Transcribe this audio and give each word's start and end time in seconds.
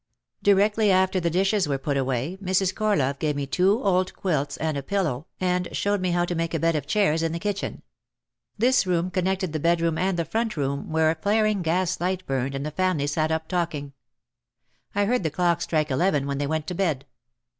Directly 0.41 0.89
after 0.89 1.19
the 1.19 1.29
dishes 1.29 1.67
were 1.67 1.77
put 1.77 1.95
away 1.95 2.35
Mrs. 2.43 2.73
Cor 2.73 2.95
love 2.95 3.19
gave 3.19 3.35
me 3.35 3.45
two 3.45 3.83
old 3.83 4.15
quilts 4.15 4.57
and 4.57 4.75
a 4.75 4.81
pillow 4.81 5.27
and 5.39 5.67
showed 5.77 6.01
me 6.01 6.09
how 6.09 6.25
to 6.25 6.33
make 6.33 6.55
a 6.55 6.59
bed 6.59 6.75
of 6.75 6.87
chairs 6.87 7.21
in 7.21 7.33
the 7.33 7.39
kitchen. 7.39 7.83
This 8.57 8.87
room 8.87 9.11
connected 9.11 9.53
the 9.53 9.59
bedroom 9.59 9.99
and 9.99 10.17
the 10.17 10.25
"front 10.25 10.57
room" 10.57 10.89
where 10.91 11.11
a 11.11 11.17
flaring 11.21 11.61
gas 11.61 12.01
light 12.01 12.25
burned 12.25 12.55
and 12.55 12.65
the 12.65 12.71
family 12.71 13.05
sat 13.05 13.29
up 13.31 13.47
talking. 13.47 13.85
OUT 13.85 13.93
OF 13.93 13.93
THE 13.93 14.93
SHADOW 14.93 15.03
173 15.03 15.03
I 15.03 15.05
heard 15.05 15.21
the 15.23 15.29
clock 15.29 15.61
strike 15.61 15.91
eleven 15.91 16.25
when 16.25 16.39
they 16.39 16.47
went 16.47 16.65
to 16.65 16.73
bed. 16.73 17.05